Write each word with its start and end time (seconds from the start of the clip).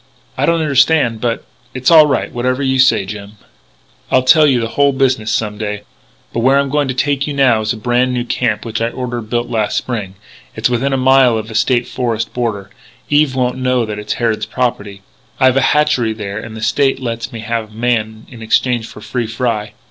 "I 0.35 0.47
don't 0.47 0.61
understand, 0.61 1.21
but 1.21 1.45
it's 1.75 1.91
all 1.91 2.07
right 2.07 2.31
whatever 2.31 2.63
you 2.63 2.79
say, 2.79 3.05
Jim." 3.05 3.33
"I'll 4.09 4.23
tell 4.23 4.47
you 4.47 4.59
the 4.59 4.69
whole 4.69 4.93
business 4.93 5.31
some 5.31 5.59
day. 5.59 5.83
But 6.33 6.39
where 6.39 6.57
I'm 6.57 6.71
going 6.71 6.87
to 6.87 6.95
take 6.95 7.27
you 7.27 7.35
now 7.35 7.61
is 7.61 7.71
into 7.71 7.83
a 7.83 7.83
brand 7.83 8.11
new 8.11 8.25
camp 8.25 8.65
which 8.65 8.81
I 8.81 8.89
ordered 8.89 9.29
built 9.29 9.47
last 9.47 9.77
spring. 9.77 10.15
It's 10.55 10.71
within 10.71 10.91
a 10.91 10.97
mile 10.97 11.37
of 11.37 11.49
the 11.49 11.53
State 11.53 11.87
Forest 11.87 12.33
border. 12.33 12.71
Eve 13.11 13.35
won't 13.35 13.59
know 13.59 13.85
that 13.85 13.99
it's 13.99 14.13
Harrod 14.13 14.47
property. 14.49 15.03
I've 15.39 15.55
a 15.55 15.61
hatchery 15.61 16.13
there 16.13 16.39
and 16.39 16.57
the 16.57 16.63
State 16.63 16.99
lets 16.99 17.31
me 17.31 17.41
have 17.41 17.69
a 17.69 17.75
man 17.77 18.25
in 18.27 18.41
exchange 18.41 18.87
for 18.87 19.01
free 19.01 19.27
fry. 19.27 19.73